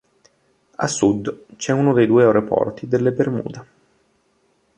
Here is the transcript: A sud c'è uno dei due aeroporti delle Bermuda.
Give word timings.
A 0.77 0.87
sud 0.87 1.45
c'è 1.57 1.71
uno 1.73 1.93
dei 1.93 2.07
due 2.07 2.23
aeroporti 2.23 2.87
delle 2.87 3.11
Bermuda. 3.11 3.63